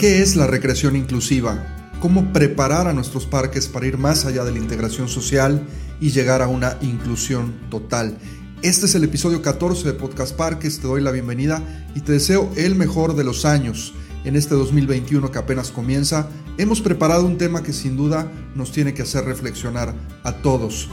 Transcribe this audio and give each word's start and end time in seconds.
¿Qué 0.00 0.22
es 0.22 0.34
la 0.34 0.46
recreación 0.46 0.96
inclusiva? 0.96 1.92
¿Cómo 2.00 2.32
preparar 2.32 2.88
a 2.88 2.94
nuestros 2.94 3.26
parques 3.26 3.68
para 3.68 3.86
ir 3.86 3.98
más 3.98 4.24
allá 4.24 4.44
de 4.44 4.50
la 4.50 4.56
integración 4.56 5.10
social 5.10 5.66
y 6.00 6.08
llegar 6.08 6.40
a 6.40 6.48
una 6.48 6.78
inclusión 6.80 7.52
total? 7.68 8.16
Este 8.62 8.86
es 8.86 8.94
el 8.94 9.04
episodio 9.04 9.42
14 9.42 9.86
de 9.86 9.92
Podcast 9.92 10.34
Parques, 10.34 10.80
te 10.80 10.86
doy 10.86 11.02
la 11.02 11.10
bienvenida 11.10 11.62
y 11.94 12.00
te 12.00 12.12
deseo 12.12 12.50
el 12.56 12.76
mejor 12.76 13.14
de 13.14 13.24
los 13.24 13.44
años. 13.44 13.92
En 14.24 14.36
este 14.36 14.54
2021 14.54 15.30
que 15.30 15.38
apenas 15.38 15.70
comienza, 15.70 16.30
hemos 16.56 16.80
preparado 16.80 17.26
un 17.26 17.36
tema 17.36 17.62
que 17.62 17.74
sin 17.74 17.98
duda 17.98 18.32
nos 18.54 18.72
tiene 18.72 18.94
que 18.94 19.02
hacer 19.02 19.26
reflexionar 19.26 19.94
a 20.24 20.32
todos. 20.32 20.88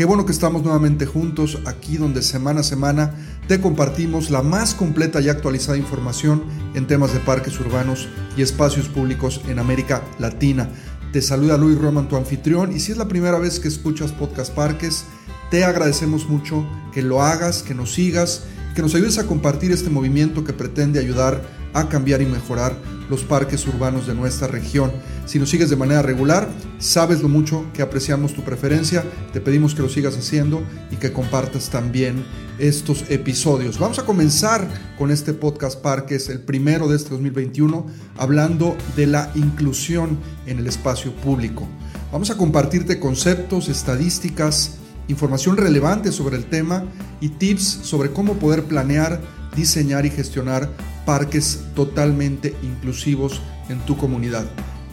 Qué 0.00 0.06
bueno 0.06 0.24
que 0.24 0.32
estamos 0.32 0.62
nuevamente 0.62 1.04
juntos 1.04 1.58
aquí 1.66 1.98
donde 1.98 2.22
semana 2.22 2.60
a 2.60 2.62
semana 2.62 3.12
te 3.48 3.60
compartimos 3.60 4.30
la 4.30 4.40
más 4.40 4.72
completa 4.72 5.20
y 5.20 5.28
actualizada 5.28 5.76
información 5.76 6.42
en 6.72 6.86
temas 6.86 7.12
de 7.12 7.20
parques 7.20 7.60
urbanos 7.60 8.08
y 8.34 8.40
espacios 8.40 8.88
públicos 8.88 9.42
en 9.46 9.58
América 9.58 10.02
Latina. 10.18 10.70
Te 11.12 11.20
saluda 11.20 11.58
Luis 11.58 11.76
Roman, 11.76 12.08
tu 12.08 12.16
anfitrión, 12.16 12.74
y 12.74 12.80
si 12.80 12.92
es 12.92 12.96
la 12.96 13.08
primera 13.08 13.38
vez 13.38 13.60
que 13.60 13.68
escuchas 13.68 14.10
Podcast 14.10 14.54
Parques, 14.54 15.04
te 15.50 15.64
agradecemos 15.64 16.26
mucho 16.30 16.66
que 16.94 17.02
lo 17.02 17.20
hagas, 17.20 17.62
que 17.62 17.74
nos 17.74 17.92
sigas, 17.92 18.44
que 18.74 18.80
nos 18.80 18.94
ayudes 18.94 19.18
a 19.18 19.26
compartir 19.26 19.70
este 19.70 19.90
movimiento 19.90 20.44
que 20.44 20.54
pretende 20.54 20.98
ayudar 20.98 21.42
a 21.72 21.88
cambiar 21.88 22.22
y 22.22 22.26
mejorar 22.26 22.74
los 23.08 23.24
parques 23.24 23.66
urbanos 23.66 24.06
de 24.06 24.14
nuestra 24.14 24.46
región. 24.46 24.92
Si 25.26 25.38
nos 25.38 25.50
sigues 25.50 25.68
de 25.68 25.76
manera 25.76 26.02
regular, 26.02 26.48
sabes 26.78 27.22
lo 27.22 27.28
mucho 27.28 27.64
que 27.74 27.82
apreciamos 27.82 28.34
tu 28.34 28.42
preferencia, 28.42 29.04
te 29.32 29.40
pedimos 29.40 29.74
que 29.74 29.82
lo 29.82 29.88
sigas 29.88 30.16
haciendo 30.16 30.62
y 30.90 30.96
que 30.96 31.12
compartas 31.12 31.70
también 31.70 32.24
estos 32.58 33.04
episodios. 33.08 33.78
Vamos 33.78 33.98
a 33.98 34.04
comenzar 34.04 34.66
con 34.96 35.10
este 35.10 35.34
podcast 35.34 35.80
parques, 35.80 36.28
el 36.28 36.40
primero 36.40 36.88
de 36.88 36.96
este 36.96 37.10
2021, 37.10 37.86
hablando 38.16 38.76
de 38.96 39.06
la 39.06 39.30
inclusión 39.34 40.18
en 40.46 40.58
el 40.58 40.66
espacio 40.66 41.12
público. 41.16 41.66
Vamos 42.12 42.30
a 42.30 42.36
compartirte 42.36 42.98
conceptos, 42.98 43.68
estadísticas, 43.68 44.78
información 45.08 45.56
relevante 45.56 46.12
sobre 46.12 46.36
el 46.36 46.44
tema 46.44 46.84
y 47.20 47.30
tips 47.30 47.80
sobre 47.82 48.10
cómo 48.10 48.34
poder 48.34 48.64
planear, 48.64 49.20
diseñar 49.54 50.06
y 50.06 50.10
gestionar 50.10 50.70
parques 51.04 51.64
totalmente 51.74 52.54
inclusivos 52.62 53.40
en 53.68 53.80
tu 53.80 53.96
comunidad. 53.96 54.44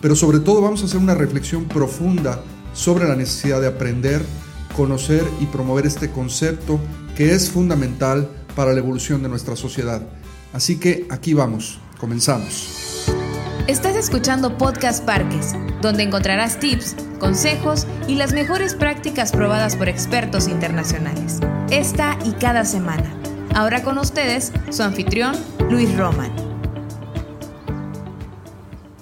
Pero 0.02 0.16
sobre 0.16 0.40
todo 0.40 0.62
vamos 0.62 0.82
a 0.82 0.86
hacer 0.86 1.00
una 1.00 1.16
reflexión 1.16 1.66
profunda 1.66 2.42
sobre 2.74 3.08
la 3.08 3.16
necesidad 3.16 3.62
de 3.62 3.68
aprender, 3.68 4.22
conocer 4.76 5.24
y 5.42 5.46
promover 5.46 5.86
este 5.86 6.12
concepto 6.12 6.80
que 7.16 7.34
es 7.34 7.50
fundamental 7.50 8.30
para 8.56 8.74
la 8.74 8.80
evolución 8.80 9.24
de 9.24 9.30
nuestra 9.30 9.56
sociedad. 9.56 10.02
Así 10.54 10.80
que 10.80 11.08
aquí 11.10 11.34
vamos, 11.34 11.80
comenzamos. 12.00 13.06
Estás 13.68 13.96
escuchando 13.96 14.58
Podcast 14.58 15.04
Parques, 15.04 15.54
donde 15.82 16.04
encontrarás 16.04 16.60
tips, 16.60 16.96
consejos 17.20 17.86
y 18.08 18.16
las 18.16 18.34
mejores 18.34 18.76
prácticas 18.76 19.32
probadas 19.32 19.76
por 19.76 19.90
expertos 19.90 20.48
internacionales. 20.48 21.40
Esta 21.70 22.18
y 22.24 22.32
cada 22.32 22.64
semana. 22.64 23.17
Ahora 23.58 23.82
con 23.82 23.98
ustedes, 23.98 24.52
su 24.70 24.84
anfitrión, 24.84 25.36
Luis 25.72 25.98
Roman. 25.98 26.32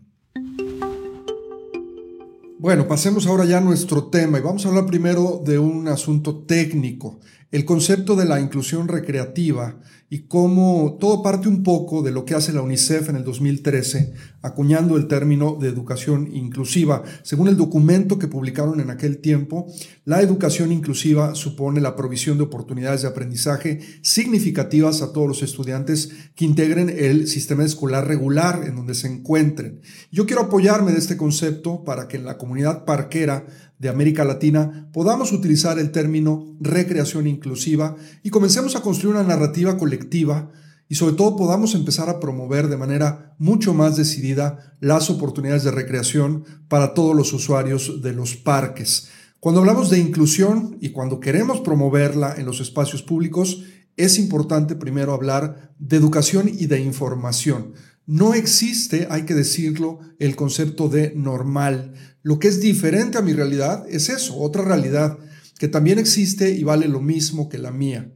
Bueno, 2.64 2.88
pasemos 2.88 3.28
ahora 3.28 3.44
ya 3.44 3.58
a 3.58 3.60
nuestro 3.60 4.06
tema 4.06 4.38
y 4.38 4.42
vamos 4.42 4.66
a 4.66 4.70
hablar 4.70 4.86
primero 4.86 5.42
de 5.46 5.60
un 5.60 5.90
asunto 5.90 6.46
técnico, 6.46 7.20
el 7.52 7.66
concepto 7.66 8.16
de 8.16 8.24
la 8.24 8.40
inclusión 8.40 8.88
recreativa 8.88 9.82
y 10.14 10.28
cómo 10.28 10.98
todo 11.00 11.24
parte 11.24 11.48
un 11.48 11.64
poco 11.64 12.04
de 12.04 12.12
lo 12.12 12.24
que 12.24 12.36
hace 12.36 12.54
la 12.54 12.62
UNICEF 12.62 13.10
en 13.10 13.16
el 13.16 13.24
2013, 13.24 14.14
acuñando 14.44 14.96
el 14.96 15.08
término 15.08 15.58
de 15.60 15.68
educación 15.70 16.30
inclusiva. 16.32 17.02
Según 17.24 17.48
el 17.48 17.58
documento 17.58 18.20
que 18.20 18.28
publicaron 18.28 18.80
en 18.80 18.92
aquel 18.92 19.22
tiempo, 19.22 19.66
la 20.06 20.22
educación 20.22 20.72
inclusiva 20.72 21.34
supone 21.34 21.82
la 21.82 21.96
provisión 21.96 22.38
de 22.38 22.44
oportunidades 22.44 23.02
de 23.02 23.08
aprendizaje 23.08 23.80
significativas 24.04 25.02
a 25.02 25.14
todos 25.14 25.28
los 25.28 25.42
estudiantes 25.42 26.12
que 26.36 26.46
integren 26.46 26.92
el 26.96 27.28
sistema 27.28 27.64
escolar 27.64 28.08
regular 28.08 28.66
en 28.68 28.76
donde 28.76 28.94
se 28.94 29.08
encuentren. 29.08 29.82
Yo 30.12 30.28
quiero 30.28 30.44
apoyarme 30.44 30.92
de 30.92 31.00
este 31.00 31.18
concepto 31.18 31.84
para 31.84 32.08
que 32.08 32.18
en 32.18 32.26
la 32.26 32.38
comunidad 32.38 32.86
parquera 32.86 33.48
de 33.80 33.90
América 33.90 34.24
Latina 34.24 34.90
podamos 34.94 35.32
utilizar 35.32 35.80
el 35.80 35.92
término 35.92 36.56
recreación 36.62 37.28
inclusiva 37.28 37.96
y 38.22 38.30
comencemos 38.30 38.76
a 38.76 38.82
construir 38.82 39.16
una 39.16 39.28
narrativa 39.28 39.76
colectiva 39.76 40.03
y 40.90 40.96
sobre 40.96 41.16
todo 41.16 41.36
podamos 41.36 41.76
empezar 41.76 42.10
a 42.10 42.20
promover 42.20 42.68
de 42.68 42.78
manera 42.78 43.36
mucho 43.40 43.74
más 43.74 43.96
decidida 43.96 44.76
las 44.80 45.10
oportunidades 45.10 45.64
de 45.64 45.72
recreación 45.72 46.46
para 46.68 46.94
todos 46.94 47.16
los 47.16 47.34
usuarios 47.34 48.02
de 48.02 48.14
los 48.14 48.36
parques. 48.36 49.10
Cuando 49.40 49.62
hablamos 49.62 49.90
de 49.90 50.00
inclusión 50.00 50.78
y 50.82 50.90
cuando 50.90 51.20
queremos 51.20 51.62
promoverla 51.62 52.36
en 52.38 52.46
los 52.46 52.60
espacios 52.60 53.02
públicos, 53.02 53.64
es 53.98 54.18
importante 54.18 54.76
primero 54.76 55.14
hablar 55.14 55.74
de 55.80 55.98
educación 55.98 56.48
y 56.48 56.68
de 56.68 56.80
información. 56.80 57.74
No 58.06 58.34
existe, 58.34 59.08
hay 59.10 59.24
que 59.24 59.34
decirlo, 59.34 60.00
el 60.20 60.36
concepto 60.36 60.90
de 60.90 61.14
normal. 61.16 61.94
Lo 62.22 62.40
que 62.40 62.50
es 62.50 62.62
diferente 62.62 63.18
a 63.18 63.22
mi 63.22 63.34
realidad 63.34 63.86
es 63.90 64.10
eso, 64.10 64.38
otra 64.38 64.64
realidad, 64.64 65.18
que 65.58 65.68
también 65.68 66.00
existe 66.00 66.52
y 66.52 66.64
vale 66.64 66.88
lo 66.88 67.02
mismo 67.02 67.50
que 67.50 67.58
la 67.58 67.72
mía. 67.72 68.12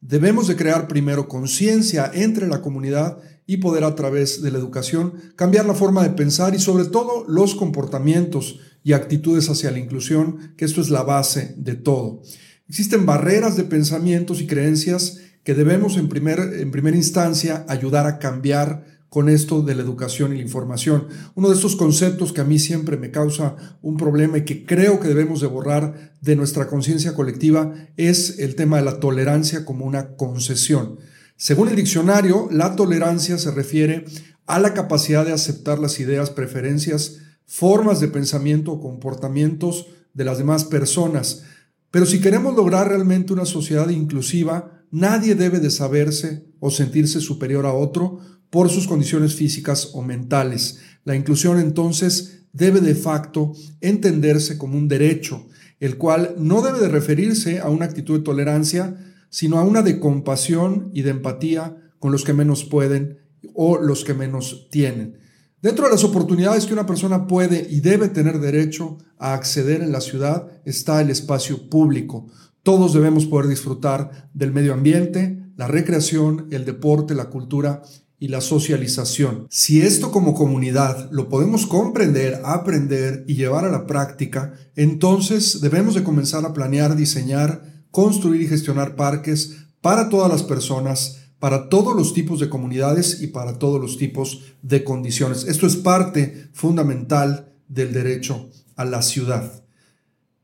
Debemos 0.00 0.46
de 0.46 0.56
crear 0.56 0.86
primero 0.86 1.28
conciencia 1.28 2.10
entre 2.14 2.46
la 2.46 2.62
comunidad 2.62 3.18
y 3.46 3.56
poder 3.56 3.82
a 3.82 3.94
través 3.94 4.42
de 4.42 4.50
la 4.50 4.58
educación 4.58 5.14
cambiar 5.34 5.66
la 5.66 5.74
forma 5.74 6.02
de 6.02 6.10
pensar 6.10 6.54
y 6.54 6.60
sobre 6.60 6.84
todo 6.84 7.24
los 7.26 7.54
comportamientos 7.54 8.60
y 8.84 8.92
actitudes 8.92 9.50
hacia 9.50 9.70
la 9.70 9.78
inclusión, 9.78 10.54
que 10.56 10.64
esto 10.64 10.80
es 10.80 10.90
la 10.90 11.02
base 11.02 11.54
de 11.56 11.74
todo. 11.74 12.22
Existen 12.68 13.06
barreras 13.06 13.56
de 13.56 13.64
pensamientos 13.64 14.40
y 14.40 14.46
creencias 14.46 15.18
que 15.42 15.54
debemos 15.54 15.96
en, 15.96 16.08
primer, 16.08 16.38
en 16.38 16.70
primera 16.70 16.96
instancia 16.96 17.64
ayudar 17.68 18.06
a 18.06 18.18
cambiar 18.18 18.97
con 19.08 19.28
esto 19.28 19.62
de 19.62 19.74
la 19.74 19.82
educación 19.82 20.32
y 20.32 20.36
la 20.36 20.42
información. 20.42 21.08
Uno 21.34 21.48
de 21.48 21.54
estos 21.54 21.76
conceptos 21.76 22.32
que 22.32 22.40
a 22.40 22.44
mí 22.44 22.58
siempre 22.58 22.96
me 22.96 23.10
causa 23.10 23.56
un 23.80 23.96
problema 23.96 24.38
y 24.38 24.44
que 24.44 24.66
creo 24.66 25.00
que 25.00 25.08
debemos 25.08 25.40
de 25.40 25.46
borrar 25.46 26.12
de 26.20 26.36
nuestra 26.36 26.68
conciencia 26.68 27.14
colectiva 27.14 27.72
es 27.96 28.38
el 28.38 28.54
tema 28.54 28.76
de 28.76 28.84
la 28.84 29.00
tolerancia 29.00 29.64
como 29.64 29.86
una 29.86 30.16
concesión. 30.16 30.98
Según 31.36 31.68
el 31.68 31.76
diccionario, 31.76 32.48
la 32.50 32.76
tolerancia 32.76 33.38
se 33.38 33.50
refiere 33.50 34.04
a 34.46 34.58
la 34.58 34.74
capacidad 34.74 35.24
de 35.24 35.32
aceptar 35.32 35.78
las 35.78 36.00
ideas, 36.00 36.30
preferencias, 36.30 37.18
formas 37.46 38.00
de 38.00 38.08
pensamiento 38.08 38.72
o 38.72 38.80
comportamientos 38.80 39.86
de 40.12 40.24
las 40.24 40.38
demás 40.38 40.64
personas. 40.64 41.44
Pero 41.90 42.04
si 42.04 42.20
queremos 42.20 42.54
lograr 42.54 42.88
realmente 42.88 43.32
una 43.32 43.46
sociedad 43.46 43.88
inclusiva, 43.88 44.82
nadie 44.90 45.34
debe 45.34 45.60
de 45.60 45.70
saberse 45.70 46.44
o 46.60 46.70
sentirse 46.70 47.20
superior 47.20 47.66
a 47.66 47.72
otro 47.72 48.20
por 48.50 48.70
sus 48.70 48.86
condiciones 48.86 49.34
físicas 49.34 49.90
o 49.94 50.02
mentales. 50.02 50.78
La 51.04 51.16
inclusión 51.16 51.58
entonces 51.58 52.46
debe 52.52 52.80
de 52.80 52.94
facto 52.94 53.52
entenderse 53.80 54.58
como 54.58 54.76
un 54.76 54.88
derecho, 54.88 55.46
el 55.80 55.96
cual 55.96 56.34
no 56.38 56.62
debe 56.62 56.80
de 56.80 56.88
referirse 56.88 57.60
a 57.60 57.68
una 57.68 57.84
actitud 57.84 58.18
de 58.18 58.24
tolerancia, 58.24 58.96
sino 59.30 59.58
a 59.58 59.64
una 59.64 59.82
de 59.82 60.00
compasión 60.00 60.90
y 60.94 61.02
de 61.02 61.10
empatía 61.10 61.76
con 61.98 62.12
los 62.12 62.24
que 62.24 62.32
menos 62.32 62.64
pueden 62.64 63.18
o 63.54 63.78
los 63.78 64.04
que 64.04 64.14
menos 64.14 64.68
tienen. 64.70 65.18
Dentro 65.60 65.86
de 65.86 65.90
las 65.90 66.04
oportunidades 66.04 66.66
que 66.66 66.72
una 66.72 66.86
persona 66.86 67.26
puede 67.26 67.66
y 67.68 67.80
debe 67.80 68.08
tener 68.08 68.38
derecho 68.38 68.98
a 69.18 69.34
acceder 69.34 69.82
en 69.82 69.90
la 69.90 70.00
ciudad 70.00 70.46
está 70.64 71.00
el 71.00 71.10
espacio 71.10 71.68
público. 71.68 72.28
Todos 72.62 72.92
debemos 72.92 73.26
poder 73.26 73.48
disfrutar 73.48 74.30
del 74.34 74.52
medio 74.52 74.72
ambiente, 74.72 75.50
la 75.56 75.66
recreación, 75.66 76.46
el 76.52 76.64
deporte, 76.64 77.14
la 77.16 77.28
cultura 77.28 77.82
y 78.20 78.28
la 78.28 78.40
socialización. 78.40 79.46
Si 79.50 79.80
esto 79.80 80.10
como 80.10 80.34
comunidad 80.34 81.08
lo 81.12 81.28
podemos 81.28 81.66
comprender, 81.66 82.40
aprender 82.44 83.24
y 83.28 83.34
llevar 83.34 83.64
a 83.64 83.70
la 83.70 83.86
práctica, 83.86 84.54
entonces 84.74 85.60
debemos 85.60 85.94
de 85.94 86.02
comenzar 86.02 86.44
a 86.44 86.52
planear, 86.52 86.96
diseñar, 86.96 87.84
construir 87.90 88.42
y 88.42 88.48
gestionar 88.48 88.96
parques 88.96 89.56
para 89.80 90.08
todas 90.08 90.30
las 90.30 90.42
personas, 90.42 91.18
para 91.38 91.68
todos 91.68 91.94
los 91.94 92.14
tipos 92.14 92.40
de 92.40 92.48
comunidades 92.48 93.22
y 93.22 93.28
para 93.28 93.58
todos 93.58 93.80
los 93.80 93.96
tipos 93.96 94.42
de 94.62 94.82
condiciones. 94.82 95.44
Esto 95.44 95.66
es 95.66 95.76
parte 95.76 96.48
fundamental 96.52 97.52
del 97.68 97.92
derecho 97.92 98.50
a 98.74 98.84
la 98.84 99.02
ciudad. 99.02 99.62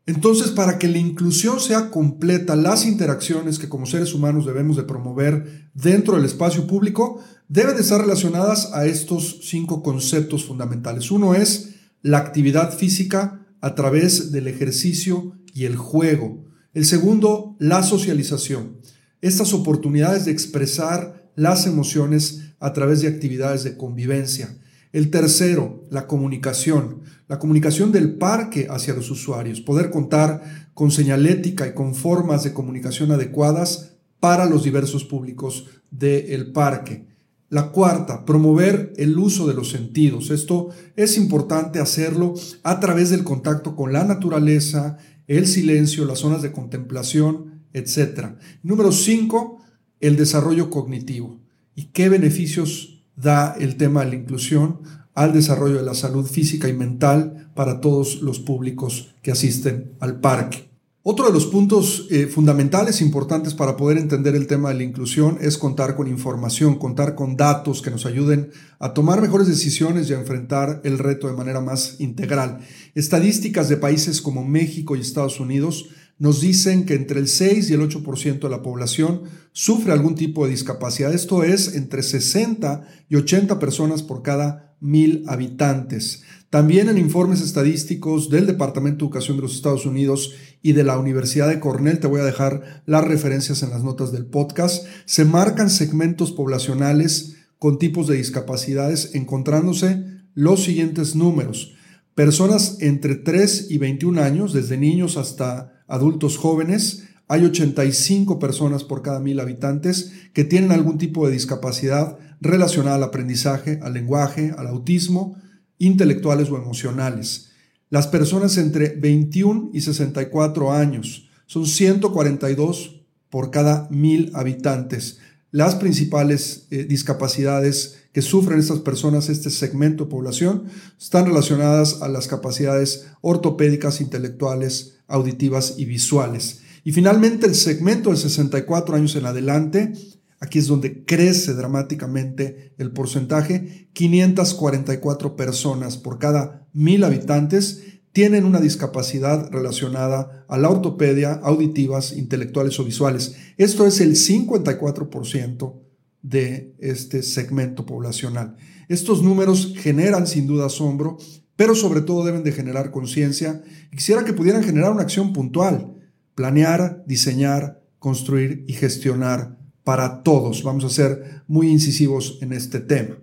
Entonces, 0.06 0.50
para 0.50 0.78
que 0.78 0.88
la 0.88 0.98
inclusión 0.98 1.60
sea 1.60 1.90
completa, 1.90 2.56
las 2.56 2.84
interacciones 2.84 3.58
que 3.58 3.70
como 3.70 3.86
seres 3.86 4.12
humanos 4.12 4.44
debemos 4.44 4.76
de 4.76 4.82
promover 4.82 5.70
dentro 5.72 6.16
del 6.16 6.26
espacio 6.26 6.66
público 6.66 7.20
deben 7.48 7.76
de 7.76 7.82
estar 7.82 8.00
relacionadas 8.00 8.70
a 8.74 8.84
estos 8.84 9.40
cinco 9.44 9.82
conceptos 9.82 10.44
fundamentales. 10.44 11.10
Uno 11.10 11.34
es 11.34 11.76
la 12.02 12.18
actividad 12.18 12.76
física 12.76 13.46
a 13.62 13.74
través 13.74 14.30
del 14.30 14.46
ejercicio 14.46 15.38
y 15.54 15.64
el 15.64 15.76
juego. 15.76 16.44
El 16.74 16.84
segundo, 16.84 17.56
la 17.58 17.82
socialización. 17.82 18.80
Estas 19.22 19.54
oportunidades 19.54 20.26
de 20.26 20.32
expresar 20.32 21.30
las 21.34 21.66
emociones 21.66 22.52
a 22.60 22.74
través 22.74 23.00
de 23.00 23.08
actividades 23.08 23.64
de 23.64 23.78
convivencia. 23.78 24.58
El 24.94 25.10
tercero, 25.10 25.82
la 25.90 26.06
comunicación. 26.06 27.00
La 27.26 27.40
comunicación 27.40 27.90
del 27.90 28.14
parque 28.14 28.68
hacia 28.70 28.94
los 28.94 29.10
usuarios. 29.10 29.60
Poder 29.60 29.90
contar 29.90 30.70
con 30.72 30.92
señalética 30.92 31.66
y 31.66 31.74
con 31.74 31.96
formas 31.96 32.44
de 32.44 32.52
comunicación 32.52 33.10
adecuadas 33.10 33.96
para 34.20 34.46
los 34.46 34.62
diversos 34.62 35.02
públicos 35.02 35.66
del 35.90 36.52
parque. 36.52 37.08
La 37.48 37.72
cuarta, 37.72 38.24
promover 38.24 38.92
el 38.96 39.18
uso 39.18 39.48
de 39.48 39.54
los 39.54 39.70
sentidos. 39.70 40.30
Esto 40.30 40.68
es 40.94 41.18
importante 41.18 41.80
hacerlo 41.80 42.34
a 42.62 42.78
través 42.78 43.10
del 43.10 43.24
contacto 43.24 43.74
con 43.74 43.92
la 43.92 44.04
naturaleza, 44.04 44.98
el 45.26 45.48
silencio, 45.48 46.04
las 46.04 46.20
zonas 46.20 46.40
de 46.40 46.52
contemplación, 46.52 47.64
etc. 47.72 48.36
Número 48.62 48.92
cinco, 48.92 49.58
el 49.98 50.14
desarrollo 50.14 50.70
cognitivo. 50.70 51.40
¿Y 51.74 51.86
qué 51.86 52.08
beneficios 52.08 52.93
da 53.16 53.54
el 53.58 53.76
tema 53.76 54.04
de 54.04 54.10
la 54.10 54.16
inclusión 54.16 54.80
al 55.14 55.32
desarrollo 55.32 55.76
de 55.76 55.84
la 55.84 55.94
salud 55.94 56.26
física 56.26 56.68
y 56.68 56.72
mental 56.72 57.50
para 57.54 57.80
todos 57.80 58.20
los 58.22 58.40
públicos 58.40 59.14
que 59.22 59.30
asisten 59.30 59.92
al 60.00 60.20
parque. 60.20 60.74
Otro 61.06 61.26
de 61.26 61.34
los 61.34 61.44
puntos 61.44 62.06
eh, 62.10 62.28
fundamentales 62.28 63.02
importantes 63.02 63.52
para 63.52 63.76
poder 63.76 63.98
entender 63.98 64.34
el 64.34 64.46
tema 64.46 64.70
de 64.70 64.76
la 64.76 64.84
inclusión 64.84 65.36
es 65.38 65.58
contar 65.58 65.96
con 65.96 66.08
información, 66.08 66.76
contar 66.76 67.14
con 67.14 67.36
datos 67.36 67.82
que 67.82 67.90
nos 67.90 68.06
ayuden 68.06 68.50
a 68.78 68.94
tomar 68.94 69.20
mejores 69.20 69.46
decisiones 69.46 70.08
y 70.08 70.14
a 70.14 70.18
enfrentar 70.18 70.80
el 70.82 70.98
reto 70.98 71.26
de 71.26 71.34
manera 71.34 71.60
más 71.60 72.00
integral. 72.00 72.60
Estadísticas 72.94 73.68
de 73.68 73.76
países 73.76 74.22
como 74.22 74.46
México 74.46 74.96
y 74.96 75.00
Estados 75.00 75.40
Unidos 75.40 75.90
nos 76.18 76.40
dicen 76.40 76.86
que 76.86 76.94
entre 76.94 77.20
el 77.20 77.28
6 77.28 77.70
y 77.70 77.74
el 77.74 77.80
8% 77.80 78.40
de 78.40 78.48
la 78.48 78.62
población 78.62 79.22
sufre 79.52 79.92
algún 79.92 80.14
tipo 80.14 80.44
de 80.44 80.52
discapacidad. 80.52 81.12
Esto 81.12 81.42
es 81.42 81.74
entre 81.74 82.02
60 82.02 82.86
y 83.08 83.16
80 83.16 83.58
personas 83.58 84.02
por 84.02 84.22
cada 84.22 84.76
mil 84.80 85.24
habitantes. 85.28 86.22
También 86.50 86.88
en 86.88 86.98
informes 86.98 87.40
estadísticos 87.40 88.30
del 88.30 88.46
Departamento 88.46 88.98
de 88.98 89.08
Educación 89.08 89.38
de 89.38 89.42
los 89.42 89.56
Estados 89.56 89.86
Unidos 89.86 90.34
y 90.62 90.72
de 90.72 90.84
la 90.84 90.98
Universidad 90.98 91.48
de 91.48 91.58
Cornell, 91.58 91.98
te 91.98 92.06
voy 92.06 92.20
a 92.20 92.24
dejar 92.24 92.82
las 92.86 93.02
referencias 93.02 93.62
en 93.62 93.70
las 93.70 93.82
notas 93.82 94.12
del 94.12 94.26
podcast, 94.26 94.86
se 95.04 95.24
marcan 95.24 95.68
segmentos 95.68 96.32
poblacionales 96.32 97.36
con 97.58 97.78
tipos 97.78 98.06
de 98.06 98.16
discapacidades 98.16 99.14
encontrándose 99.14 100.04
los 100.34 100.62
siguientes 100.62 101.16
números. 101.16 101.74
Personas 102.14 102.76
entre 102.80 103.16
3 103.16 103.70
y 103.70 103.78
21 103.78 104.22
años, 104.22 104.52
desde 104.52 104.76
niños 104.76 105.16
hasta 105.16 105.73
adultos 105.86 106.36
jóvenes, 106.36 107.04
hay 107.28 107.44
85 107.44 108.38
personas 108.38 108.84
por 108.84 109.02
cada 109.02 109.20
mil 109.20 109.40
habitantes 109.40 110.12
que 110.32 110.44
tienen 110.44 110.72
algún 110.72 110.98
tipo 110.98 111.26
de 111.26 111.32
discapacidad 111.32 112.18
relacionada 112.40 112.96
al 112.96 113.02
aprendizaje, 113.02 113.80
al 113.82 113.94
lenguaje, 113.94 114.54
al 114.56 114.66
autismo, 114.66 115.36
intelectuales 115.78 116.50
o 116.50 116.56
emocionales. 116.56 117.50
Las 117.90 118.06
personas 118.06 118.58
entre 118.58 118.88
21 118.96 119.70
y 119.72 119.80
64 119.80 120.72
años 120.72 121.28
son 121.46 121.66
142 121.66 123.02
por 123.30 123.50
cada 123.50 123.88
mil 123.90 124.30
habitantes. 124.34 125.20
Las 125.54 125.76
principales 125.76 126.66
eh, 126.72 126.82
discapacidades 126.82 127.98
que 128.12 128.22
sufren 128.22 128.58
estas 128.58 128.80
personas, 128.80 129.28
este 129.28 129.50
segmento 129.50 130.02
de 130.02 130.10
población, 130.10 130.64
están 131.00 131.26
relacionadas 131.26 132.02
a 132.02 132.08
las 132.08 132.26
capacidades 132.26 133.06
ortopédicas, 133.20 134.00
intelectuales, 134.00 134.98
auditivas 135.06 135.74
y 135.78 135.84
visuales. 135.84 136.62
Y 136.82 136.90
finalmente 136.90 137.46
el 137.46 137.54
segmento 137.54 138.10
de 138.10 138.16
64 138.16 138.96
años 138.96 139.14
en 139.14 139.26
adelante, 139.26 139.92
aquí 140.40 140.58
es 140.58 140.66
donde 140.66 141.04
crece 141.04 141.54
dramáticamente 141.54 142.74
el 142.76 142.90
porcentaje, 142.90 143.90
544 143.92 145.36
personas 145.36 145.96
por 145.98 146.18
cada 146.18 146.66
mil 146.72 147.04
habitantes 147.04 147.93
tienen 148.14 148.46
una 148.46 148.60
discapacidad 148.60 149.50
relacionada 149.50 150.46
a 150.48 150.56
la 150.56 150.70
ortopedia, 150.70 151.34
auditivas, 151.42 152.12
intelectuales 152.16 152.80
o 152.80 152.84
visuales. 152.84 153.34
Esto 153.58 153.86
es 153.86 154.00
el 154.00 154.12
54% 154.16 155.74
de 156.22 156.74
este 156.78 157.22
segmento 157.22 157.84
poblacional. 157.84 158.56
Estos 158.88 159.22
números 159.22 159.74
generan 159.76 160.26
sin 160.26 160.46
duda 160.46 160.66
asombro 160.66 161.18
pero 161.56 161.74
sobre 161.74 162.00
todo 162.00 162.24
deben 162.24 162.42
de 162.42 162.52
generar 162.52 162.90
conciencia. 162.90 163.62
Quisiera 163.92 164.24
que 164.24 164.32
pudieran 164.32 164.64
generar 164.64 164.90
una 164.92 165.02
acción 165.02 165.32
puntual, 165.32 165.94
planear, 166.34 167.04
diseñar, 167.06 167.82
construir 167.98 168.64
y 168.66 168.72
gestionar 168.72 169.58
para 169.84 170.22
todos. 170.22 170.62
Vamos 170.62 170.84
a 170.84 170.90
ser 170.90 171.42
muy 171.46 171.68
incisivos 171.68 172.38
en 172.42 172.52
este 172.52 172.80
tema. 172.80 173.18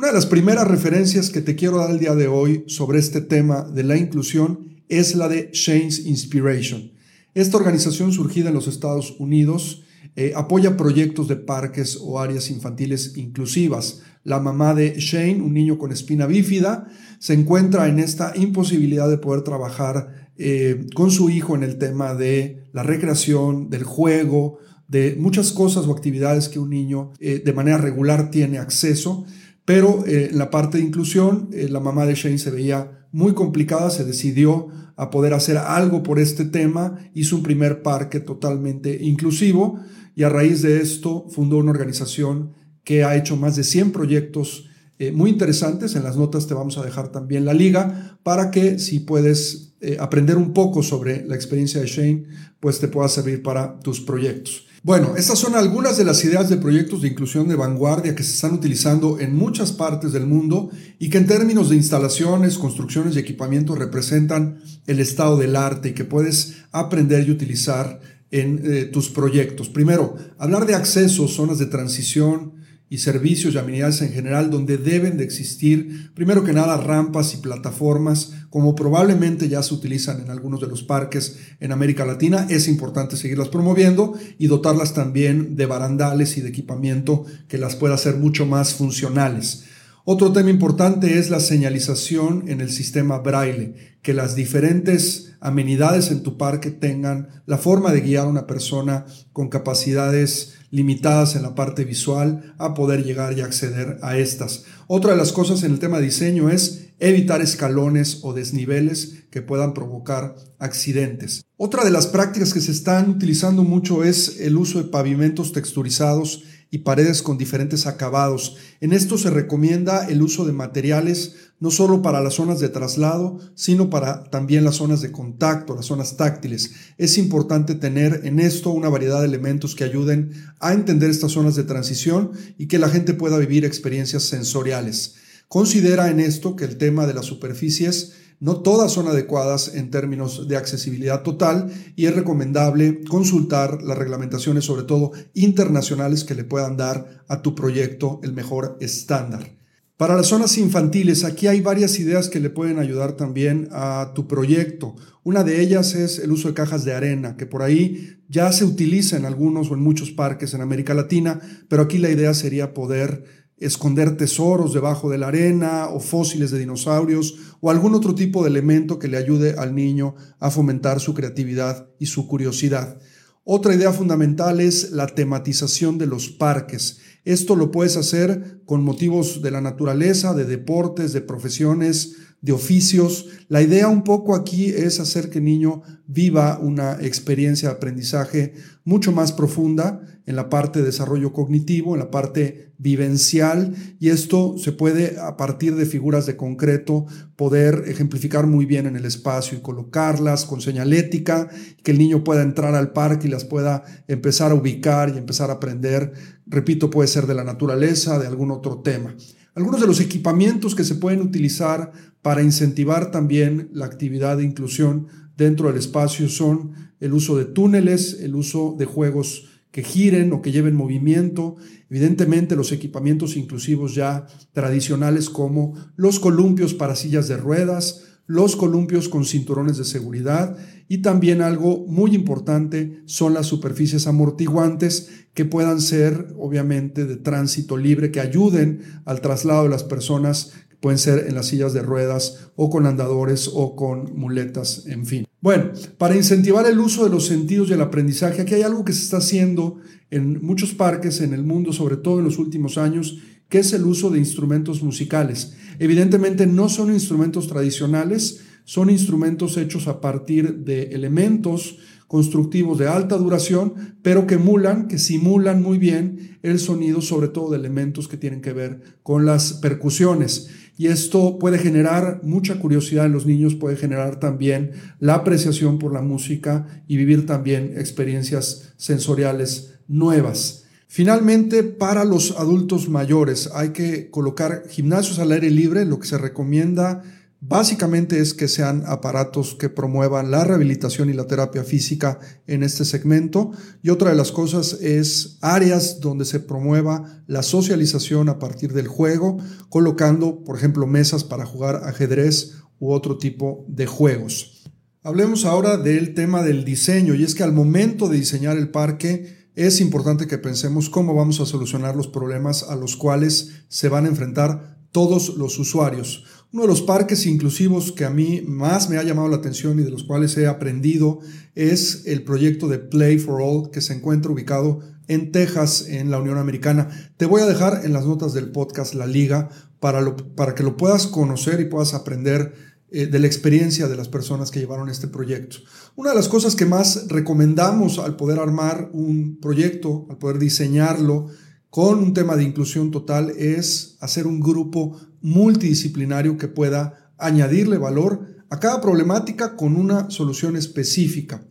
Una 0.00 0.08
de 0.08 0.14
las 0.14 0.24
primeras 0.24 0.66
referencias 0.66 1.28
que 1.28 1.42
te 1.42 1.56
quiero 1.56 1.76
dar 1.76 1.90
el 1.90 1.98
día 1.98 2.14
de 2.14 2.26
hoy 2.26 2.64
sobre 2.68 2.98
este 2.98 3.20
tema 3.20 3.64
de 3.64 3.82
la 3.82 3.98
inclusión 3.98 4.80
es 4.88 5.14
la 5.14 5.28
de 5.28 5.50
Shane's 5.52 6.06
Inspiration. 6.06 6.92
Esta 7.34 7.58
organización 7.58 8.10
surgida 8.10 8.48
en 8.48 8.54
los 8.54 8.66
Estados 8.66 9.14
Unidos 9.18 9.82
eh, 10.16 10.32
apoya 10.34 10.78
proyectos 10.78 11.28
de 11.28 11.36
parques 11.36 11.98
o 12.00 12.18
áreas 12.18 12.50
infantiles 12.50 13.18
inclusivas. 13.18 14.00
La 14.24 14.40
mamá 14.40 14.74
de 14.74 14.94
Shane, 14.98 15.42
un 15.42 15.52
niño 15.52 15.76
con 15.76 15.92
espina 15.92 16.24
bífida, 16.24 16.88
se 17.18 17.34
encuentra 17.34 17.86
en 17.86 17.98
esta 17.98 18.32
imposibilidad 18.34 19.06
de 19.10 19.18
poder 19.18 19.42
trabajar 19.42 20.30
eh, 20.38 20.86
con 20.94 21.10
su 21.10 21.28
hijo 21.28 21.54
en 21.54 21.62
el 21.62 21.76
tema 21.76 22.14
de 22.14 22.64
la 22.72 22.84
recreación, 22.84 23.68
del 23.68 23.84
juego, 23.84 24.60
de 24.88 25.14
muchas 25.18 25.52
cosas 25.52 25.86
o 25.86 25.92
actividades 25.92 26.48
que 26.48 26.58
un 26.58 26.70
niño 26.70 27.12
eh, 27.20 27.42
de 27.44 27.52
manera 27.52 27.76
regular 27.76 28.30
tiene 28.30 28.56
acceso, 28.56 29.26
pero 29.64 30.04
eh, 30.06 30.28
en 30.30 30.38
la 30.38 30.50
parte 30.50 30.78
de 30.78 30.84
inclusión, 30.84 31.50
la 31.52 31.80
mamá 31.80 32.06
de 32.06 32.14
Shane 32.14 32.38
se 32.38 32.50
veía 32.50 33.06
muy 33.12 33.34
complicada, 33.34 33.90
se 33.90 34.04
decidió 34.04 34.68
a 34.96 35.10
poder 35.10 35.34
hacer 35.34 35.56
algo 35.56 36.02
por 36.02 36.18
este 36.18 36.44
tema, 36.44 36.98
hizo 37.14 37.36
un 37.36 37.42
primer 37.42 37.82
parque 37.82 38.20
totalmente 38.20 38.98
inclusivo 39.02 39.80
y 40.14 40.22
a 40.24 40.28
raíz 40.28 40.62
de 40.62 40.80
esto 40.80 41.26
fundó 41.30 41.56
una 41.56 41.70
organización 41.70 42.52
que 42.84 43.04
ha 43.04 43.16
hecho 43.16 43.36
más 43.36 43.56
de 43.56 43.64
100 43.64 43.92
proyectos 43.92 44.68
eh, 44.98 45.12
muy 45.12 45.30
interesantes. 45.30 45.94
En 45.94 46.04
las 46.04 46.16
notas 46.16 46.46
te 46.46 46.54
vamos 46.54 46.76
a 46.76 46.84
dejar 46.84 47.10
también 47.10 47.44
la 47.44 47.54
liga 47.54 48.18
para 48.22 48.50
que 48.50 48.78
si 48.78 49.00
puedes 49.00 49.74
eh, 49.80 49.96
aprender 49.98 50.36
un 50.36 50.52
poco 50.52 50.82
sobre 50.82 51.24
la 51.26 51.34
experiencia 51.34 51.80
de 51.80 51.86
Shane, 51.86 52.24
pues 52.60 52.80
te 52.80 52.88
pueda 52.88 53.08
servir 53.08 53.42
para 53.42 53.78
tus 53.80 54.00
proyectos. 54.00 54.66
Bueno, 54.82 55.14
estas 55.14 55.38
son 55.38 55.56
algunas 55.56 55.98
de 55.98 56.04
las 56.04 56.24
ideas 56.24 56.48
de 56.48 56.56
proyectos 56.56 57.02
de 57.02 57.08
inclusión 57.08 57.48
de 57.48 57.54
vanguardia 57.54 58.14
que 58.14 58.22
se 58.22 58.32
están 58.32 58.54
utilizando 58.54 59.20
en 59.20 59.36
muchas 59.36 59.72
partes 59.72 60.12
del 60.12 60.24
mundo 60.26 60.70
y 60.98 61.10
que 61.10 61.18
en 61.18 61.26
términos 61.26 61.68
de 61.68 61.76
instalaciones, 61.76 62.56
construcciones 62.56 63.14
y 63.14 63.18
equipamiento 63.18 63.74
representan 63.74 64.58
el 64.86 65.00
estado 65.00 65.36
del 65.36 65.56
arte 65.56 65.90
y 65.90 65.92
que 65.92 66.06
puedes 66.06 66.62
aprender 66.72 67.28
y 67.28 67.30
utilizar 67.30 68.00
en 68.30 68.62
eh, 68.64 68.84
tus 68.84 69.10
proyectos. 69.10 69.68
Primero, 69.68 70.16
hablar 70.38 70.64
de 70.64 70.74
acceso, 70.74 71.28
zonas 71.28 71.58
de 71.58 71.66
transición, 71.66 72.54
y 72.92 72.98
servicios 72.98 73.54
y 73.54 73.58
amenidades 73.58 74.02
en 74.02 74.12
general 74.12 74.50
donde 74.50 74.76
deben 74.76 75.16
de 75.16 75.22
existir, 75.22 76.10
primero 76.12 76.42
que 76.42 76.52
nada, 76.52 76.76
rampas 76.76 77.32
y 77.34 77.36
plataformas, 77.36 78.32
como 78.50 78.74
probablemente 78.74 79.48
ya 79.48 79.62
se 79.62 79.74
utilizan 79.74 80.20
en 80.20 80.28
algunos 80.28 80.60
de 80.60 80.66
los 80.66 80.82
parques 80.82 81.36
en 81.60 81.70
América 81.70 82.04
Latina. 82.04 82.48
Es 82.50 82.66
importante 82.66 83.16
seguirlas 83.16 83.48
promoviendo 83.48 84.14
y 84.38 84.48
dotarlas 84.48 84.92
también 84.92 85.54
de 85.54 85.66
barandales 85.66 86.36
y 86.36 86.40
de 86.40 86.48
equipamiento 86.48 87.24
que 87.46 87.58
las 87.58 87.76
pueda 87.76 87.94
hacer 87.94 88.16
mucho 88.16 88.44
más 88.44 88.74
funcionales. 88.74 89.62
Otro 90.04 90.32
tema 90.32 90.50
importante 90.50 91.18
es 91.18 91.30
la 91.30 91.38
señalización 91.38 92.44
en 92.48 92.60
el 92.60 92.70
sistema 92.70 93.18
braille, 93.18 93.74
que 94.02 94.14
las 94.14 94.34
diferentes 94.34 95.34
amenidades 95.40 96.10
en 96.10 96.24
tu 96.24 96.36
parque 96.36 96.72
tengan 96.72 97.28
la 97.46 97.58
forma 97.58 97.92
de 97.92 98.00
guiar 98.00 98.26
a 98.26 98.30
una 98.30 98.48
persona 98.48 99.04
con 99.32 99.48
capacidades 99.48 100.54
limitadas 100.70 101.36
en 101.36 101.42
la 101.42 101.54
parte 101.54 101.84
visual 101.84 102.54
a 102.58 102.74
poder 102.74 103.04
llegar 103.04 103.36
y 103.36 103.40
acceder 103.40 103.98
a 104.02 104.16
estas. 104.16 104.64
Otra 104.86 105.12
de 105.12 105.16
las 105.16 105.32
cosas 105.32 105.62
en 105.62 105.72
el 105.72 105.78
tema 105.78 105.98
de 105.98 106.04
diseño 106.04 106.50
es 106.50 106.90
evitar 106.98 107.40
escalones 107.40 108.20
o 108.22 108.34
desniveles 108.34 109.24
que 109.30 109.42
puedan 109.42 109.74
provocar 109.74 110.36
accidentes. 110.58 111.44
Otra 111.56 111.84
de 111.84 111.90
las 111.90 112.06
prácticas 112.06 112.52
que 112.52 112.60
se 112.60 112.72
están 112.72 113.10
utilizando 113.10 113.64
mucho 113.64 114.04
es 114.04 114.40
el 114.40 114.56
uso 114.56 114.82
de 114.82 114.88
pavimentos 114.90 115.52
texturizados 115.52 116.44
y 116.70 116.78
paredes 116.78 117.22
con 117.22 117.36
diferentes 117.36 117.86
acabados. 117.86 118.56
En 118.80 118.92
esto 118.92 119.18
se 119.18 119.30
recomienda 119.30 120.06
el 120.06 120.22
uso 120.22 120.44
de 120.44 120.52
materiales 120.52 121.34
no 121.58 121.70
solo 121.70 122.00
para 122.00 122.22
las 122.22 122.34
zonas 122.34 122.58
de 122.60 122.70
traslado, 122.70 123.38
sino 123.54 123.90
para 123.90 124.24
también 124.30 124.64
las 124.64 124.76
zonas 124.76 125.02
de 125.02 125.12
contacto, 125.12 125.74
las 125.74 125.86
zonas 125.86 126.16
táctiles. 126.16 126.72
Es 126.96 127.18
importante 127.18 127.74
tener 127.74 128.22
en 128.24 128.40
esto 128.40 128.70
una 128.70 128.88
variedad 128.88 129.20
de 129.20 129.26
elementos 129.26 129.74
que 129.74 129.84
ayuden 129.84 130.32
a 130.58 130.72
entender 130.72 131.10
estas 131.10 131.32
zonas 131.32 131.56
de 131.56 131.64
transición 131.64 132.30
y 132.56 132.66
que 132.66 132.78
la 132.78 132.88
gente 132.88 133.12
pueda 133.12 133.36
vivir 133.36 133.64
experiencias 133.64 134.22
sensoriales. 134.22 135.16
Considera 135.48 136.10
en 136.10 136.20
esto 136.20 136.56
que 136.56 136.64
el 136.64 136.78
tema 136.78 137.06
de 137.06 137.14
las 137.14 137.26
superficies 137.26 138.12
no 138.40 138.62
todas 138.62 138.90
son 138.90 139.06
adecuadas 139.06 139.74
en 139.74 139.90
términos 139.90 140.48
de 140.48 140.56
accesibilidad 140.56 141.22
total 141.22 141.70
y 141.94 142.06
es 142.06 142.14
recomendable 142.14 143.04
consultar 143.04 143.82
las 143.82 143.98
reglamentaciones, 143.98 144.64
sobre 144.64 144.84
todo 144.84 145.12
internacionales, 145.34 146.24
que 146.24 146.34
le 146.34 146.44
puedan 146.44 146.78
dar 146.78 147.22
a 147.28 147.42
tu 147.42 147.54
proyecto 147.54 148.18
el 148.22 148.32
mejor 148.32 148.78
estándar. 148.80 149.60
Para 149.98 150.16
las 150.16 150.28
zonas 150.28 150.56
infantiles, 150.56 151.24
aquí 151.24 151.46
hay 151.46 151.60
varias 151.60 151.98
ideas 151.98 152.30
que 152.30 152.40
le 152.40 152.48
pueden 152.48 152.78
ayudar 152.78 153.12
también 153.12 153.68
a 153.70 154.12
tu 154.14 154.26
proyecto. 154.26 154.96
Una 155.22 155.44
de 155.44 155.60
ellas 155.60 155.94
es 155.94 156.18
el 156.18 156.32
uso 156.32 156.48
de 156.48 156.54
cajas 156.54 156.86
de 156.86 156.94
arena, 156.94 157.36
que 157.36 157.44
por 157.44 157.60
ahí 157.60 158.22
ya 158.26 158.50
se 158.52 158.64
utiliza 158.64 159.18
en 159.18 159.26
algunos 159.26 159.70
o 159.70 159.74
en 159.74 159.82
muchos 159.82 160.10
parques 160.10 160.54
en 160.54 160.62
América 160.62 160.94
Latina, 160.94 161.38
pero 161.68 161.82
aquí 161.82 161.98
la 161.98 162.08
idea 162.08 162.32
sería 162.32 162.72
poder 162.72 163.49
esconder 163.60 164.16
tesoros 164.16 164.72
debajo 164.72 165.10
de 165.10 165.18
la 165.18 165.28
arena 165.28 165.88
o 165.88 166.00
fósiles 166.00 166.50
de 166.50 166.58
dinosaurios 166.58 167.36
o 167.60 167.70
algún 167.70 167.94
otro 167.94 168.14
tipo 168.14 168.42
de 168.42 168.50
elemento 168.50 168.98
que 168.98 169.08
le 169.08 169.18
ayude 169.18 169.54
al 169.58 169.74
niño 169.74 170.16
a 170.38 170.50
fomentar 170.50 170.98
su 170.98 171.14
creatividad 171.14 171.88
y 171.98 172.06
su 172.06 172.26
curiosidad. 172.26 172.98
Otra 173.44 173.74
idea 173.74 173.92
fundamental 173.92 174.60
es 174.60 174.92
la 174.92 175.06
tematización 175.06 175.98
de 175.98 176.06
los 176.06 176.28
parques. 176.28 176.98
Esto 177.24 177.56
lo 177.56 177.70
puedes 177.70 177.96
hacer 177.96 178.59
con 178.70 178.84
motivos 178.84 179.42
de 179.42 179.50
la 179.50 179.60
naturaleza, 179.60 180.32
de 180.32 180.44
deportes, 180.44 181.12
de 181.12 181.20
profesiones, 181.20 182.14
de 182.40 182.52
oficios. 182.52 183.26
La 183.48 183.62
idea 183.62 183.88
un 183.88 184.04
poco 184.04 184.32
aquí 184.32 184.66
es 184.66 185.00
hacer 185.00 185.28
que 185.28 185.38
el 185.38 185.44
niño 185.44 185.82
viva 186.06 186.56
una 186.62 186.92
experiencia 187.00 187.68
de 187.68 187.74
aprendizaje 187.74 188.54
mucho 188.84 189.10
más 189.10 189.32
profunda 189.32 190.02
en 190.24 190.36
la 190.36 190.48
parte 190.48 190.78
de 190.78 190.86
desarrollo 190.86 191.32
cognitivo, 191.32 191.94
en 191.94 191.98
la 191.98 192.12
parte 192.12 192.72
vivencial, 192.78 193.74
y 193.98 194.08
esto 194.08 194.56
se 194.56 194.72
puede 194.72 195.18
a 195.20 195.36
partir 195.36 195.74
de 195.74 195.84
figuras 195.84 196.24
de 196.24 196.36
concreto 196.36 197.04
poder 197.36 197.84
ejemplificar 197.86 198.46
muy 198.46 198.64
bien 198.64 198.86
en 198.86 198.96
el 198.96 199.04
espacio 199.04 199.58
y 199.58 199.60
colocarlas 199.60 200.44
con 200.44 200.60
señalética, 200.60 201.48
que 201.82 201.90
el 201.90 201.98
niño 201.98 202.24
pueda 202.24 202.42
entrar 202.42 202.74
al 202.74 202.92
parque 202.92 203.28
y 203.28 203.30
las 203.30 203.44
pueda 203.44 203.84
empezar 204.08 204.52
a 204.52 204.54
ubicar 204.54 205.12
y 205.14 205.18
empezar 205.18 205.50
a 205.50 205.54
aprender. 205.54 206.12
Repito, 206.46 206.90
puede 206.90 207.08
ser 207.08 207.26
de 207.26 207.34
la 207.34 207.44
naturaleza, 207.44 208.18
de 208.18 208.26
algún 208.26 208.50
otro 208.60 208.80
tema. 208.80 209.14
Algunos 209.54 209.80
de 209.80 209.86
los 209.86 210.00
equipamientos 210.00 210.74
que 210.74 210.84
se 210.84 210.94
pueden 210.94 211.22
utilizar 211.22 211.92
para 212.22 212.42
incentivar 212.42 213.10
también 213.10 213.70
la 213.72 213.86
actividad 213.86 214.36
de 214.36 214.44
inclusión 214.44 215.08
dentro 215.36 215.68
del 215.68 215.78
espacio 215.78 216.28
son 216.28 216.72
el 217.00 217.14
uso 217.14 217.36
de 217.36 217.46
túneles, 217.46 218.18
el 218.20 218.34
uso 218.34 218.76
de 218.78 218.84
juegos 218.84 219.46
que 219.70 219.82
giren 219.82 220.32
o 220.32 220.42
que 220.42 220.52
lleven 220.52 220.76
movimiento, 220.76 221.56
evidentemente 221.88 222.56
los 222.56 222.72
equipamientos 222.72 223.36
inclusivos 223.36 223.94
ya 223.94 224.26
tradicionales 224.52 225.30
como 225.30 225.74
los 225.96 226.20
columpios 226.20 226.74
para 226.74 226.96
sillas 226.96 227.28
de 227.28 227.36
ruedas, 227.36 228.04
los 228.30 228.54
columpios 228.54 229.08
con 229.08 229.24
cinturones 229.24 229.76
de 229.76 229.84
seguridad 229.84 230.56
y 230.86 230.98
también 230.98 231.42
algo 231.42 231.84
muy 231.88 232.14
importante 232.14 233.02
son 233.04 233.34
las 233.34 233.46
superficies 233.46 234.06
amortiguantes 234.06 235.26
que 235.34 235.44
puedan 235.44 235.80
ser 235.80 236.28
obviamente 236.38 237.06
de 237.06 237.16
tránsito 237.16 237.76
libre, 237.76 238.12
que 238.12 238.20
ayuden 238.20 238.82
al 239.04 239.20
traslado 239.20 239.64
de 239.64 239.70
las 239.70 239.82
personas, 239.82 240.52
pueden 240.78 241.00
ser 241.00 241.26
en 241.26 241.34
las 241.34 241.46
sillas 241.46 241.72
de 241.72 241.82
ruedas 241.82 242.52
o 242.54 242.70
con 242.70 242.86
andadores 242.86 243.50
o 243.52 243.74
con 243.74 244.16
muletas, 244.16 244.86
en 244.86 245.06
fin. 245.06 245.26
Bueno, 245.40 245.72
para 245.98 246.14
incentivar 246.14 246.66
el 246.66 246.78
uso 246.78 247.02
de 247.02 247.10
los 247.10 247.26
sentidos 247.26 247.68
y 247.68 247.72
el 247.72 247.80
aprendizaje, 247.80 248.42
aquí 248.42 248.54
hay 248.54 248.62
algo 248.62 248.84
que 248.84 248.92
se 248.92 249.02
está 249.02 249.16
haciendo 249.16 249.78
en 250.12 250.40
muchos 250.40 250.72
parques 250.72 251.20
en 251.20 251.34
el 251.34 251.42
mundo, 251.42 251.72
sobre 251.72 251.96
todo 251.96 252.20
en 252.20 252.26
los 252.26 252.38
últimos 252.38 252.78
años, 252.78 253.18
que 253.48 253.58
es 253.58 253.72
el 253.72 253.84
uso 253.84 254.08
de 254.08 254.20
instrumentos 254.20 254.82
musicales. 254.84 255.54
Evidentemente 255.80 256.46
no 256.46 256.68
son 256.68 256.92
instrumentos 256.92 257.48
tradicionales, 257.48 258.42
son 258.64 258.90
instrumentos 258.90 259.56
hechos 259.56 259.88
a 259.88 260.02
partir 260.02 260.56
de 260.58 260.90
elementos 260.92 261.78
constructivos 262.06 262.78
de 262.78 262.86
alta 262.86 263.16
duración, 263.16 263.96
pero 264.02 264.26
que 264.26 264.34
emulan, 264.34 264.88
que 264.88 264.98
simulan 264.98 265.62
muy 265.62 265.78
bien 265.78 266.38
el 266.42 266.58
sonido, 266.58 267.00
sobre 267.00 267.28
todo 267.28 267.50
de 267.50 267.56
elementos 267.56 268.08
que 268.08 268.18
tienen 268.18 268.42
que 268.42 268.52
ver 268.52 268.98
con 269.02 269.24
las 269.24 269.54
percusiones. 269.54 270.50
Y 270.76 270.88
esto 270.88 271.38
puede 271.38 271.56
generar 271.56 272.20
mucha 272.24 272.58
curiosidad 272.58 273.06
en 273.06 273.12
los 273.12 273.24
niños, 273.24 273.54
puede 273.54 273.76
generar 273.76 274.20
también 274.20 274.72
la 274.98 275.14
apreciación 275.14 275.78
por 275.78 275.94
la 275.94 276.02
música 276.02 276.84
y 276.88 276.98
vivir 276.98 277.24
también 277.24 277.72
experiencias 277.78 278.74
sensoriales 278.76 279.78
nuevas. 279.88 280.59
Finalmente, 280.92 281.62
para 281.62 282.04
los 282.04 282.32
adultos 282.32 282.88
mayores 282.88 283.48
hay 283.54 283.68
que 283.68 284.10
colocar 284.10 284.64
gimnasios 284.68 285.20
al 285.20 285.30
aire 285.30 285.48
libre. 285.48 285.84
Lo 285.84 286.00
que 286.00 286.08
se 286.08 286.18
recomienda 286.18 287.04
básicamente 287.40 288.18
es 288.18 288.34
que 288.34 288.48
sean 288.48 288.82
aparatos 288.84 289.54
que 289.54 289.68
promuevan 289.68 290.32
la 290.32 290.42
rehabilitación 290.42 291.08
y 291.08 291.12
la 291.12 291.28
terapia 291.28 291.62
física 291.62 292.18
en 292.48 292.64
este 292.64 292.84
segmento. 292.84 293.52
Y 293.84 293.90
otra 293.90 294.10
de 294.10 294.16
las 294.16 294.32
cosas 294.32 294.78
es 294.80 295.38
áreas 295.42 296.00
donde 296.00 296.24
se 296.24 296.40
promueva 296.40 297.22
la 297.28 297.44
socialización 297.44 298.28
a 298.28 298.40
partir 298.40 298.72
del 298.72 298.88
juego, 298.88 299.38
colocando, 299.68 300.42
por 300.42 300.56
ejemplo, 300.56 300.88
mesas 300.88 301.22
para 301.22 301.46
jugar 301.46 301.82
ajedrez 301.84 302.54
u 302.80 302.90
otro 302.90 303.16
tipo 303.16 303.64
de 303.68 303.86
juegos. 303.86 304.64
Hablemos 305.04 305.44
ahora 305.44 305.76
del 305.76 306.14
tema 306.14 306.42
del 306.42 306.64
diseño 306.64 307.14
y 307.14 307.22
es 307.22 307.36
que 307.36 307.44
al 307.44 307.52
momento 307.52 308.08
de 308.08 308.18
diseñar 308.18 308.58
el 308.58 308.70
parque, 308.70 309.39
es 309.54 309.80
importante 309.80 310.26
que 310.26 310.38
pensemos 310.38 310.88
cómo 310.90 311.14
vamos 311.14 311.40
a 311.40 311.46
solucionar 311.46 311.96
los 311.96 312.08
problemas 312.08 312.62
a 312.62 312.76
los 312.76 312.96
cuales 312.96 313.64
se 313.68 313.88
van 313.88 314.04
a 314.04 314.08
enfrentar 314.08 314.78
todos 314.92 315.36
los 315.36 315.58
usuarios. 315.58 316.24
Uno 316.52 316.62
de 316.62 316.68
los 316.68 316.82
parques 316.82 317.26
inclusivos 317.26 317.92
que 317.92 318.04
a 318.04 318.10
mí 318.10 318.42
más 318.44 318.90
me 318.90 318.96
ha 318.96 319.04
llamado 319.04 319.28
la 319.28 319.36
atención 319.36 319.78
y 319.78 319.84
de 319.84 319.90
los 319.90 320.02
cuales 320.02 320.36
he 320.36 320.48
aprendido 320.48 321.20
es 321.54 322.02
el 322.06 322.24
proyecto 322.24 322.66
de 322.66 322.78
Play 322.78 323.18
for 323.18 323.40
All 323.40 323.70
que 323.70 323.80
se 323.80 323.94
encuentra 323.94 324.32
ubicado 324.32 324.80
en 325.06 325.32
Texas, 325.32 325.86
en 325.88 326.10
la 326.10 326.18
Unión 326.18 326.38
Americana. 326.38 326.88
Te 327.16 327.26
voy 327.26 327.42
a 327.42 327.46
dejar 327.46 327.82
en 327.84 327.92
las 327.92 328.06
notas 328.06 328.32
del 328.32 328.50
podcast 328.50 328.94
la 328.94 329.06
liga 329.06 329.48
para, 329.78 330.16
para 330.34 330.54
que 330.54 330.62
lo 330.62 330.76
puedas 330.76 331.06
conocer 331.06 331.60
y 331.60 331.66
puedas 331.66 331.94
aprender 331.94 332.54
eh, 332.92 333.06
de 333.06 333.18
la 333.18 333.26
experiencia 333.26 333.86
de 333.88 333.96
las 333.96 334.08
personas 334.08 334.50
que 334.50 334.60
llevaron 334.60 334.88
este 334.88 335.08
proyecto. 335.08 335.58
Una 335.94 336.10
de 336.10 336.16
las 336.16 336.28
cosas 336.28 336.56
que 336.56 336.66
más 336.66 337.06
recomendamos 337.08 337.98
al 337.98 338.16
poder 338.16 338.38
armar 338.38 338.90
un 338.92 339.38
proyecto, 339.40 340.06
al 340.10 340.18
poder 340.18 340.38
diseñarlo 340.38 341.28
con 341.68 342.00
un 342.00 342.14
tema 342.14 342.36
de 342.36 342.42
inclusión 342.42 342.90
total, 342.90 343.30
es 343.30 343.96
hacer 344.00 344.26
un 344.26 344.40
grupo 344.40 344.98
multidisciplinario 345.20 346.36
que 346.36 346.48
pueda 346.48 347.12
añadirle 347.16 347.78
valor 347.78 348.26
a 348.50 348.58
cada 348.58 348.80
problemática 348.80 349.54
con 349.54 349.76
una 349.76 350.10
solución 350.10 350.56
específica. 350.56 351.46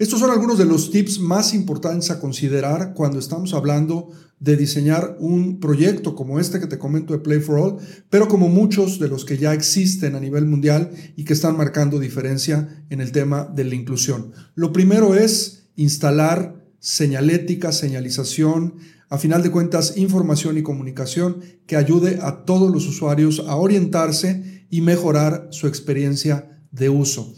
Estos 0.00 0.20
son 0.20 0.30
algunos 0.30 0.56
de 0.56 0.64
los 0.64 0.90
tips 0.90 1.20
más 1.20 1.52
importantes 1.52 2.10
a 2.10 2.20
considerar 2.20 2.94
cuando 2.94 3.18
estamos 3.18 3.52
hablando 3.52 4.08
de 4.38 4.56
diseñar 4.56 5.18
un 5.20 5.60
proyecto 5.60 6.14
como 6.14 6.40
este 6.40 6.58
que 6.58 6.66
te 6.66 6.78
comento 6.78 7.12
de 7.12 7.18
Play 7.18 7.40
for 7.40 7.58
All, 7.58 7.76
pero 8.08 8.26
como 8.26 8.48
muchos 8.48 8.98
de 8.98 9.08
los 9.08 9.26
que 9.26 9.36
ya 9.36 9.52
existen 9.52 10.14
a 10.14 10.20
nivel 10.20 10.46
mundial 10.46 10.90
y 11.16 11.24
que 11.24 11.34
están 11.34 11.54
marcando 11.54 11.98
diferencia 11.98 12.82
en 12.88 13.02
el 13.02 13.12
tema 13.12 13.44
de 13.44 13.64
la 13.64 13.74
inclusión. 13.74 14.32
Lo 14.54 14.72
primero 14.72 15.14
es 15.14 15.66
instalar 15.76 16.64
señalética, 16.78 17.70
señalización, 17.70 18.76
a 19.10 19.18
final 19.18 19.42
de 19.42 19.50
cuentas, 19.50 19.98
información 19.98 20.56
y 20.56 20.62
comunicación 20.62 21.42
que 21.66 21.76
ayude 21.76 22.20
a 22.22 22.46
todos 22.46 22.72
los 22.72 22.88
usuarios 22.88 23.44
a 23.46 23.56
orientarse 23.56 24.64
y 24.70 24.80
mejorar 24.80 25.48
su 25.50 25.66
experiencia 25.66 26.58
de 26.70 26.88
uso. 26.88 27.34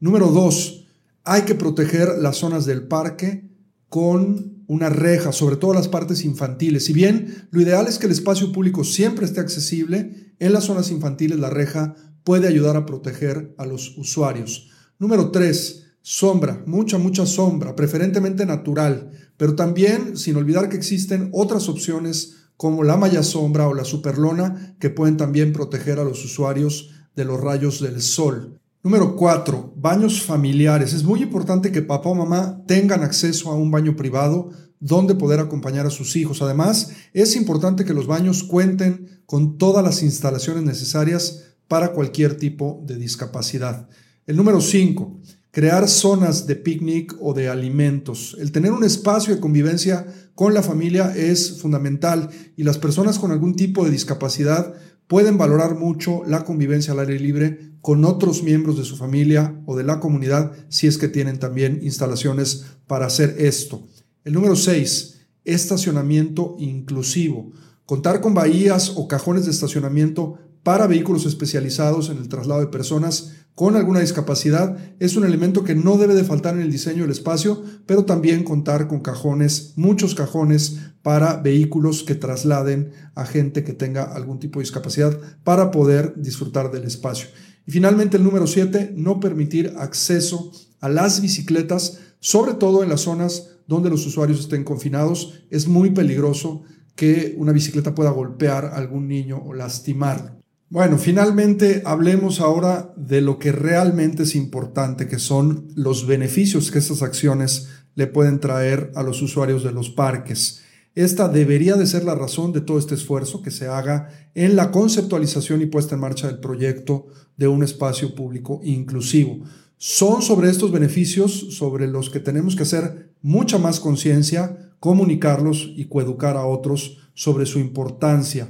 Número 0.00 0.28
dos, 0.28 0.85
hay 1.26 1.42
que 1.42 1.56
proteger 1.56 2.18
las 2.20 2.36
zonas 2.36 2.64
del 2.66 2.86
parque 2.86 3.50
con 3.88 4.64
una 4.68 4.88
reja, 4.88 5.32
sobre 5.32 5.56
todo 5.56 5.74
las 5.74 5.88
partes 5.88 6.24
infantiles. 6.24 6.84
Si 6.84 6.92
bien 6.92 7.48
lo 7.50 7.60
ideal 7.60 7.88
es 7.88 7.98
que 7.98 8.06
el 8.06 8.12
espacio 8.12 8.52
público 8.52 8.84
siempre 8.84 9.26
esté 9.26 9.40
accesible, 9.40 10.34
en 10.38 10.52
las 10.52 10.64
zonas 10.64 10.90
infantiles 10.90 11.38
la 11.38 11.50
reja 11.50 11.94
puede 12.22 12.46
ayudar 12.46 12.76
a 12.76 12.86
proteger 12.86 13.54
a 13.58 13.66
los 13.66 13.98
usuarios. 13.98 14.70
Número 14.98 15.30
3. 15.32 15.82
Sombra, 16.00 16.62
mucha, 16.66 16.98
mucha 16.98 17.26
sombra, 17.26 17.74
preferentemente 17.74 18.46
natural, 18.46 19.10
pero 19.36 19.56
también 19.56 20.16
sin 20.16 20.36
olvidar 20.36 20.68
que 20.68 20.76
existen 20.76 21.30
otras 21.32 21.68
opciones 21.68 22.50
como 22.56 22.84
la 22.84 22.96
malla 22.96 23.24
sombra 23.24 23.66
o 23.66 23.74
la 23.74 23.84
superlona 23.84 24.76
que 24.78 24.90
pueden 24.90 25.16
también 25.16 25.52
proteger 25.52 25.98
a 25.98 26.04
los 26.04 26.24
usuarios 26.24 26.90
de 27.16 27.24
los 27.24 27.40
rayos 27.40 27.80
del 27.80 28.00
sol. 28.00 28.60
Número 28.82 29.16
4. 29.16 29.74
Baños 29.76 30.22
familiares. 30.22 30.92
Es 30.92 31.02
muy 31.02 31.22
importante 31.22 31.72
que 31.72 31.82
papá 31.82 32.10
o 32.10 32.14
mamá 32.14 32.62
tengan 32.66 33.02
acceso 33.02 33.50
a 33.50 33.56
un 33.56 33.70
baño 33.70 33.96
privado 33.96 34.50
donde 34.78 35.14
poder 35.14 35.40
acompañar 35.40 35.86
a 35.86 35.90
sus 35.90 36.14
hijos. 36.16 36.42
Además, 36.42 36.92
es 37.12 37.34
importante 37.34 37.84
que 37.84 37.94
los 37.94 38.06
baños 38.06 38.44
cuenten 38.44 39.22
con 39.26 39.58
todas 39.58 39.84
las 39.84 40.02
instalaciones 40.02 40.62
necesarias 40.62 41.44
para 41.66 41.92
cualquier 41.92 42.36
tipo 42.36 42.82
de 42.86 42.96
discapacidad. 42.96 43.88
El 44.26 44.36
número 44.36 44.60
5 44.60 45.20
crear 45.56 45.88
zonas 45.88 46.46
de 46.46 46.54
picnic 46.54 47.16
o 47.18 47.32
de 47.32 47.48
alimentos. 47.48 48.36
El 48.38 48.52
tener 48.52 48.72
un 48.72 48.84
espacio 48.84 49.34
de 49.34 49.40
convivencia 49.40 50.06
con 50.34 50.52
la 50.52 50.62
familia 50.62 51.14
es 51.16 51.62
fundamental 51.62 52.28
y 52.58 52.62
las 52.62 52.76
personas 52.76 53.18
con 53.18 53.32
algún 53.32 53.56
tipo 53.56 53.82
de 53.82 53.90
discapacidad 53.90 54.74
pueden 55.06 55.38
valorar 55.38 55.76
mucho 55.76 56.22
la 56.26 56.44
convivencia 56.44 56.92
al 56.92 57.00
aire 57.00 57.18
libre 57.18 57.72
con 57.80 58.04
otros 58.04 58.42
miembros 58.42 58.76
de 58.76 58.84
su 58.84 58.96
familia 58.96 59.62
o 59.66 59.76
de 59.76 59.84
la 59.84 60.00
comunidad 60.00 60.52
si 60.68 60.86
es 60.86 60.98
que 60.98 61.08
tienen 61.08 61.38
también 61.38 61.80
instalaciones 61.82 62.64
para 62.86 63.06
hacer 63.06 63.36
esto. 63.38 63.86
El 64.24 64.32
número 64.32 64.56
6, 64.56 65.20
estacionamiento 65.44 66.56
inclusivo. 66.58 67.52
Contar 67.84 68.20
con 68.20 68.34
bahías 68.34 68.94
o 68.96 69.06
cajones 69.06 69.44
de 69.44 69.52
estacionamiento 69.52 70.38
para 70.66 70.88
vehículos 70.88 71.26
especializados 71.26 72.10
en 72.10 72.18
el 72.18 72.28
traslado 72.28 72.60
de 72.60 72.66
personas 72.66 73.34
con 73.54 73.76
alguna 73.76 74.00
discapacidad 74.00 74.76
es 74.98 75.14
un 75.16 75.24
elemento 75.24 75.62
que 75.62 75.76
no 75.76 75.96
debe 75.96 76.16
de 76.16 76.24
faltar 76.24 76.56
en 76.56 76.62
el 76.62 76.72
diseño 76.72 77.02
del 77.02 77.12
espacio, 77.12 77.62
pero 77.86 78.04
también 78.04 78.42
contar 78.42 78.88
con 78.88 78.98
cajones, 78.98 79.74
muchos 79.76 80.16
cajones 80.16 80.78
para 81.02 81.36
vehículos 81.36 82.02
que 82.02 82.16
trasladen 82.16 82.90
a 83.14 83.24
gente 83.26 83.62
que 83.62 83.74
tenga 83.74 84.02
algún 84.02 84.40
tipo 84.40 84.58
de 84.58 84.64
discapacidad 84.64 85.16
para 85.44 85.70
poder 85.70 86.14
disfrutar 86.16 86.72
del 86.72 86.82
espacio. 86.82 87.28
Y 87.64 87.70
finalmente 87.70 88.16
el 88.16 88.24
número 88.24 88.48
7, 88.48 88.92
no 88.96 89.20
permitir 89.20 89.72
acceso 89.78 90.50
a 90.80 90.88
las 90.88 91.20
bicicletas, 91.20 92.00
sobre 92.18 92.54
todo 92.54 92.82
en 92.82 92.88
las 92.88 93.02
zonas 93.02 93.50
donde 93.68 93.88
los 93.88 94.04
usuarios 94.04 94.40
estén 94.40 94.64
confinados. 94.64 95.44
Es 95.48 95.68
muy 95.68 95.90
peligroso 95.90 96.64
que 96.96 97.36
una 97.38 97.52
bicicleta 97.52 97.94
pueda 97.94 98.10
golpear 98.10 98.64
a 98.64 98.74
algún 98.74 99.06
niño 99.06 99.40
o 99.46 99.54
lastimarlo. 99.54 100.35
Bueno, 100.68 100.98
finalmente 100.98 101.82
hablemos 101.84 102.40
ahora 102.40 102.92
de 102.96 103.20
lo 103.20 103.38
que 103.38 103.52
realmente 103.52 104.24
es 104.24 104.34
importante, 104.34 105.06
que 105.06 105.20
son 105.20 105.68
los 105.76 106.08
beneficios 106.08 106.72
que 106.72 106.80
estas 106.80 107.02
acciones 107.02 107.68
le 107.94 108.08
pueden 108.08 108.40
traer 108.40 108.90
a 108.96 109.04
los 109.04 109.22
usuarios 109.22 109.62
de 109.62 109.70
los 109.70 109.90
parques. 109.90 110.62
Esta 110.96 111.28
debería 111.28 111.76
de 111.76 111.86
ser 111.86 112.02
la 112.02 112.16
razón 112.16 112.52
de 112.52 112.62
todo 112.62 112.80
este 112.80 112.96
esfuerzo 112.96 113.42
que 113.42 113.52
se 113.52 113.68
haga 113.68 114.08
en 114.34 114.56
la 114.56 114.72
conceptualización 114.72 115.62
y 115.62 115.66
puesta 115.66 115.94
en 115.94 116.00
marcha 116.00 116.26
del 116.26 116.40
proyecto 116.40 117.06
de 117.36 117.46
un 117.46 117.62
espacio 117.62 118.16
público 118.16 118.60
inclusivo. 118.64 119.44
Son 119.76 120.20
sobre 120.20 120.50
estos 120.50 120.72
beneficios 120.72 121.54
sobre 121.56 121.86
los 121.86 122.10
que 122.10 122.18
tenemos 122.18 122.56
que 122.56 122.64
hacer 122.64 123.12
mucha 123.22 123.58
más 123.58 123.78
conciencia, 123.78 124.72
comunicarlos 124.80 125.70
y 125.76 125.84
coeducar 125.84 126.36
a 126.36 126.44
otros 126.44 126.98
sobre 127.14 127.46
su 127.46 127.60
importancia. 127.60 128.48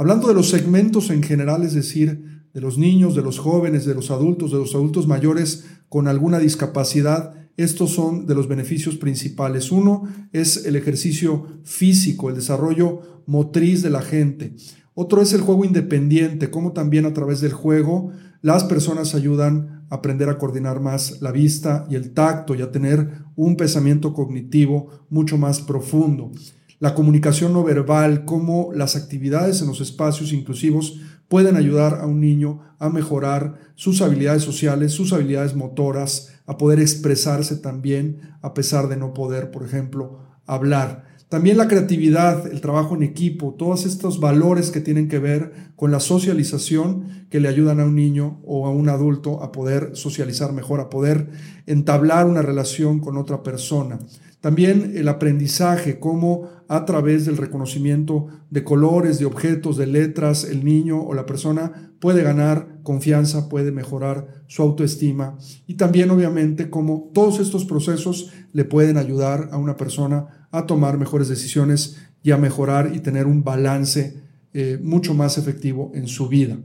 Hablando 0.00 0.28
de 0.28 0.34
los 0.34 0.48
segmentos 0.48 1.10
en 1.10 1.22
general, 1.22 1.62
es 1.62 1.74
decir, 1.74 2.46
de 2.54 2.60
los 2.62 2.78
niños, 2.78 3.14
de 3.14 3.20
los 3.20 3.38
jóvenes, 3.38 3.84
de 3.84 3.94
los 3.94 4.10
adultos, 4.10 4.50
de 4.50 4.56
los 4.56 4.74
adultos 4.74 5.06
mayores 5.06 5.66
con 5.90 6.08
alguna 6.08 6.38
discapacidad, 6.38 7.34
estos 7.58 7.90
son 7.90 8.24
de 8.24 8.34
los 8.34 8.48
beneficios 8.48 8.96
principales. 8.96 9.70
Uno 9.70 10.04
es 10.32 10.64
el 10.64 10.76
ejercicio 10.76 11.60
físico, 11.64 12.30
el 12.30 12.36
desarrollo 12.36 13.22
motriz 13.26 13.82
de 13.82 13.90
la 13.90 14.00
gente. 14.00 14.54
Otro 14.94 15.20
es 15.20 15.34
el 15.34 15.42
juego 15.42 15.66
independiente, 15.66 16.50
como 16.50 16.72
también 16.72 17.04
a 17.04 17.12
través 17.12 17.42
del 17.42 17.52
juego 17.52 18.08
las 18.40 18.64
personas 18.64 19.14
ayudan 19.14 19.84
a 19.90 19.96
aprender 19.96 20.30
a 20.30 20.38
coordinar 20.38 20.80
más 20.80 21.20
la 21.20 21.30
vista 21.30 21.86
y 21.90 21.96
el 21.96 22.14
tacto 22.14 22.54
y 22.54 22.62
a 22.62 22.72
tener 22.72 23.18
un 23.36 23.54
pensamiento 23.54 24.14
cognitivo 24.14 25.06
mucho 25.10 25.36
más 25.36 25.60
profundo 25.60 26.32
la 26.80 26.94
comunicación 26.94 27.52
no 27.52 27.62
verbal, 27.62 28.24
cómo 28.24 28.70
las 28.74 28.96
actividades 28.96 29.60
en 29.60 29.68
los 29.68 29.80
espacios 29.80 30.32
inclusivos 30.32 30.98
pueden 31.28 31.56
ayudar 31.56 32.00
a 32.00 32.06
un 32.06 32.20
niño 32.20 32.60
a 32.78 32.88
mejorar 32.88 33.58
sus 33.74 34.00
habilidades 34.00 34.42
sociales, 34.42 34.92
sus 34.92 35.12
habilidades 35.12 35.54
motoras, 35.54 36.32
a 36.46 36.56
poder 36.56 36.80
expresarse 36.80 37.56
también 37.56 38.36
a 38.42 38.54
pesar 38.54 38.88
de 38.88 38.96
no 38.96 39.14
poder, 39.14 39.50
por 39.50 39.62
ejemplo, 39.62 40.20
hablar. 40.46 41.04
También 41.28 41.58
la 41.58 41.68
creatividad, 41.68 42.48
el 42.50 42.60
trabajo 42.60 42.96
en 42.96 43.04
equipo, 43.04 43.54
todos 43.56 43.86
estos 43.86 44.18
valores 44.18 44.72
que 44.72 44.80
tienen 44.80 45.06
que 45.06 45.20
ver 45.20 45.52
con 45.76 45.92
la 45.92 46.00
socialización 46.00 47.26
que 47.30 47.38
le 47.38 47.48
ayudan 47.48 47.78
a 47.78 47.84
un 47.84 47.94
niño 47.94 48.40
o 48.44 48.66
a 48.66 48.70
un 48.70 48.88
adulto 48.88 49.40
a 49.40 49.52
poder 49.52 49.90
socializar 49.92 50.52
mejor, 50.52 50.80
a 50.80 50.90
poder 50.90 51.30
entablar 51.66 52.26
una 52.26 52.42
relación 52.42 52.98
con 52.98 53.16
otra 53.16 53.44
persona. 53.44 54.00
También 54.40 54.92
el 54.94 55.08
aprendizaje, 55.08 55.98
cómo 55.98 56.48
a 56.66 56.86
través 56.86 57.26
del 57.26 57.36
reconocimiento 57.36 58.28
de 58.48 58.64
colores, 58.64 59.18
de 59.18 59.26
objetos, 59.26 59.76
de 59.76 59.86
letras, 59.86 60.44
el 60.44 60.64
niño 60.64 61.02
o 61.02 61.12
la 61.12 61.26
persona 61.26 61.92
puede 62.00 62.22
ganar 62.22 62.78
confianza, 62.82 63.50
puede 63.50 63.70
mejorar 63.70 64.44
su 64.46 64.62
autoestima. 64.62 65.36
Y 65.66 65.74
también 65.74 66.10
obviamente 66.10 66.70
cómo 66.70 67.10
todos 67.12 67.38
estos 67.38 67.66
procesos 67.66 68.32
le 68.52 68.64
pueden 68.64 68.96
ayudar 68.96 69.50
a 69.52 69.58
una 69.58 69.76
persona 69.76 70.48
a 70.50 70.66
tomar 70.66 70.96
mejores 70.96 71.28
decisiones 71.28 71.98
y 72.22 72.30
a 72.30 72.38
mejorar 72.38 72.92
y 72.94 73.00
tener 73.00 73.26
un 73.26 73.44
balance 73.44 74.22
eh, 74.54 74.78
mucho 74.82 75.12
más 75.12 75.36
efectivo 75.36 75.92
en 75.94 76.08
su 76.08 76.28
vida. 76.28 76.58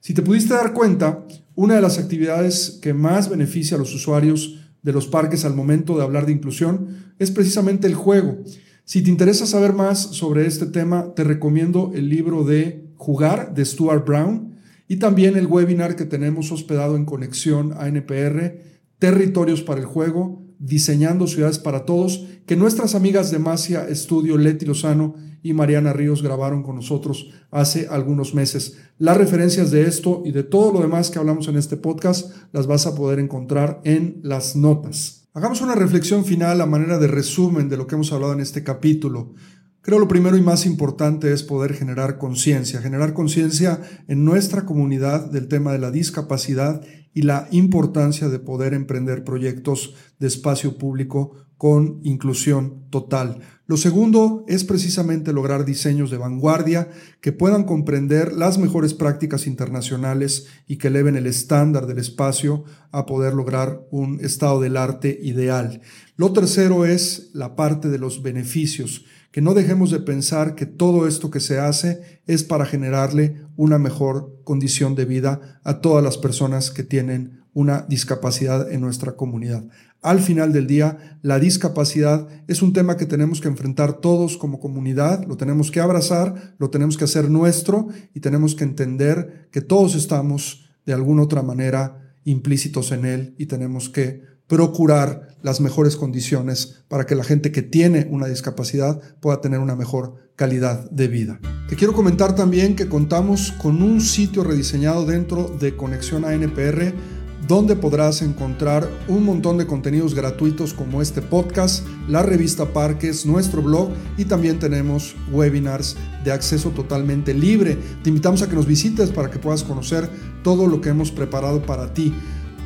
Si 0.00 0.14
te 0.14 0.22
pudiste 0.22 0.54
dar 0.54 0.72
cuenta, 0.72 1.24
una 1.56 1.74
de 1.74 1.80
las 1.80 1.98
actividades 1.98 2.78
que 2.80 2.94
más 2.94 3.28
beneficia 3.28 3.76
a 3.76 3.80
los 3.80 3.94
usuarios 3.94 4.65
de 4.86 4.92
los 4.92 5.08
parques 5.08 5.44
al 5.44 5.56
momento 5.56 5.96
de 5.96 6.04
hablar 6.04 6.26
de 6.26 6.32
inclusión 6.32 7.12
es 7.18 7.32
precisamente 7.32 7.88
el 7.88 7.96
juego. 7.96 8.38
Si 8.84 9.02
te 9.02 9.10
interesa 9.10 9.44
saber 9.44 9.72
más 9.72 10.00
sobre 10.00 10.46
este 10.46 10.66
tema, 10.66 11.12
te 11.16 11.24
recomiendo 11.24 11.90
el 11.92 12.08
libro 12.08 12.44
de 12.44 12.86
Jugar 12.94 13.52
de 13.52 13.64
Stuart 13.64 14.06
Brown 14.06 14.54
y 14.86 14.98
también 14.98 15.36
el 15.36 15.48
webinar 15.48 15.96
que 15.96 16.04
tenemos 16.04 16.52
hospedado 16.52 16.94
en 16.94 17.04
Conexión 17.04 17.74
ANPR, 17.76 18.60
Territorios 19.00 19.60
para 19.60 19.80
el 19.80 19.86
Juego, 19.86 20.44
Diseñando 20.60 21.26
Ciudades 21.26 21.58
para 21.58 21.84
Todos, 21.84 22.24
que 22.46 22.54
nuestras 22.54 22.94
amigas 22.94 23.32
de 23.32 23.40
Masia 23.40 23.88
Estudio, 23.88 24.38
Leti 24.38 24.66
Lozano 24.66 25.16
y 25.50 25.54
Mariana 25.54 25.92
Ríos 25.92 26.22
grabaron 26.22 26.62
con 26.62 26.76
nosotros 26.76 27.30
hace 27.50 27.86
algunos 27.88 28.34
meses. 28.34 28.78
Las 28.98 29.16
referencias 29.16 29.70
de 29.70 29.82
esto 29.82 30.22
y 30.24 30.32
de 30.32 30.42
todo 30.42 30.72
lo 30.72 30.80
demás 30.80 31.10
que 31.10 31.18
hablamos 31.18 31.48
en 31.48 31.56
este 31.56 31.76
podcast 31.76 32.32
las 32.52 32.66
vas 32.66 32.86
a 32.86 32.94
poder 32.94 33.18
encontrar 33.18 33.80
en 33.84 34.20
las 34.22 34.56
notas. 34.56 35.28
Hagamos 35.34 35.60
una 35.60 35.74
reflexión 35.74 36.24
final 36.24 36.60
a 36.60 36.66
manera 36.66 36.98
de 36.98 37.06
resumen 37.06 37.68
de 37.68 37.76
lo 37.76 37.86
que 37.86 37.94
hemos 37.94 38.12
hablado 38.12 38.32
en 38.32 38.40
este 38.40 38.64
capítulo. 38.64 39.34
Creo 39.82 40.00
lo 40.00 40.08
primero 40.08 40.36
y 40.36 40.42
más 40.42 40.66
importante 40.66 41.32
es 41.32 41.44
poder 41.44 41.74
generar 41.74 42.18
conciencia, 42.18 42.80
generar 42.80 43.12
conciencia 43.12 43.80
en 44.08 44.24
nuestra 44.24 44.64
comunidad 44.64 45.30
del 45.30 45.46
tema 45.46 45.72
de 45.72 45.78
la 45.78 45.92
discapacidad 45.92 46.82
y 47.14 47.22
la 47.22 47.48
importancia 47.50 48.28
de 48.28 48.40
poder 48.40 48.74
emprender 48.74 49.22
proyectos 49.22 49.94
de 50.18 50.26
espacio 50.26 50.76
público 50.76 51.32
con 51.56 52.00
inclusión 52.02 52.88
total. 52.90 53.40
Lo 53.68 53.76
segundo 53.76 54.44
es 54.46 54.62
precisamente 54.62 55.32
lograr 55.32 55.64
diseños 55.64 56.12
de 56.12 56.18
vanguardia 56.18 56.88
que 57.20 57.32
puedan 57.32 57.64
comprender 57.64 58.32
las 58.32 58.58
mejores 58.58 58.94
prácticas 58.94 59.48
internacionales 59.48 60.46
y 60.68 60.76
que 60.76 60.86
eleven 60.86 61.16
el 61.16 61.26
estándar 61.26 61.88
del 61.88 61.98
espacio 61.98 62.62
a 62.92 63.06
poder 63.06 63.34
lograr 63.34 63.82
un 63.90 64.20
estado 64.20 64.60
del 64.60 64.76
arte 64.76 65.18
ideal. 65.20 65.80
Lo 66.16 66.32
tercero 66.32 66.84
es 66.84 67.30
la 67.34 67.56
parte 67.56 67.88
de 67.88 67.98
los 67.98 68.22
beneficios, 68.22 69.04
que 69.32 69.42
no 69.42 69.52
dejemos 69.52 69.90
de 69.90 69.98
pensar 69.98 70.54
que 70.54 70.66
todo 70.66 71.08
esto 71.08 71.32
que 71.32 71.40
se 71.40 71.58
hace 71.58 72.22
es 72.26 72.44
para 72.44 72.66
generarle 72.66 73.42
una 73.56 73.78
mejor 73.78 74.40
condición 74.44 74.94
de 74.94 75.06
vida 75.06 75.60
a 75.64 75.80
todas 75.80 76.04
las 76.04 76.18
personas 76.18 76.70
que 76.70 76.84
tienen 76.84 77.44
una 77.56 77.86
discapacidad 77.88 78.70
en 78.70 78.82
nuestra 78.82 79.16
comunidad. 79.16 79.64
al 80.02 80.20
final 80.20 80.52
del 80.52 80.66
día, 80.66 81.18
la 81.22 81.40
discapacidad 81.40 82.28
es 82.46 82.60
un 82.60 82.74
tema 82.74 82.98
que 82.98 83.06
tenemos 83.06 83.40
que 83.40 83.48
enfrentar 83.48 83.94
todos 83.94 84.36
como 84.36 84.60
comunidad, 84.60 85.24
lo 85.26 85.38
tenemos 85.38 85.70
que 85.70 85.80
abrazar, 85.80 86.54
lo 86.58 86.68
tenemos 86.68 86.98
que 86.98 87.04
hacer 87.04 87.30
nuestro 87.30 87.88
y 88.12 88.20
tenemos 88.20 88.54
que 88.54 88.64
entender 88.64 89.48
que 89.50 89.62
todos 89.62 89.94
estamos 89.94 90.68
de 90.84 90.92
alguna 90.92 91.22
otra 91.22 91.42
manera 91.42 92.14
implícitos 92.24 92.92
en 92.92 93.06
él 93.06 93.34
y 93.38 93.46
tenemos 93.46 93.88
que 93.88 94.20
procurar 94.46 95.28
las 95.42 95.60
mejores 95.62 95.96
condiciones 95.96 96.84
para 96.88 97.06
que 97.06 97.14
la 97.14 97.24
gente 97.24 97.52
que 97.52 97.62
tiene 97.62 98.06
una 98.10 98.26
discapacidad 98.26 99.00
pueda 99.20 99.40
tener 99.40 99.60
una 99.60 99.76
mejor 99.76 100.30
calidad 100.36 100.90
de 100.90 101.08
vida. 101.08 101.40
Te 101.68 101.74
quiero 101.74 101.94
comentar 101.94 102.34
también 102.34 102.76
que 102.76 102.88
contamos 102.88 103.52
con 103.52 103.82
un 103.82 104.02
sitio 104.02 104.44
rediseñado 104.44 105.06
dentro 105.06 105.48
de 105.58 105.74
Conexión 105.74 106.26
ANPR 106.26 107.15
donde 107.46 107.76
podrás 107.76 108.22
encontrar 108.22 108.88
un 109.08 109.24
montón 109.24 109.58
de 109.58 109.66
contenidos 109.66 110.14
gratuitos 110.14 110.74
como 110.74 111.00
este 111.00 111.22
podcast, 111.22 111.86
la 112.08 112.22
revista 112.22 112.72
Parques, 112.72 113.24
nuestro 113.24 113.62
blog 113.62 113.90
y 114.16 114.24
también 114.24 114.58
tenemos 114.58 115.14
webinars 115.30 115.96
de 116.24 116.32
acceso 116.32 116.70
totalmente 116.70 117.34
libre. 117.34 117.78
Te 118.02 118.10
invitamos 118.10 118.42
a 118.42 118.48
que 118.48 118.56
nos 118.56 118.66
visites 118.66 119.10
para 119.10 119.30
que 119.30 119.38
puedas 119.38 119.62
conocer 119.62 120.10
todo 120.42 120.66
lo 120.66 120.80
que 120.80 120.88
hemos 120.88 121.10
preparado 121.10 121.62
para 121.62 121.92
ti. 121.92 122.12